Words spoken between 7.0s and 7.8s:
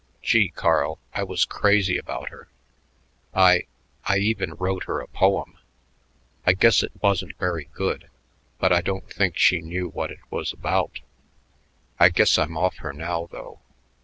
wasn't very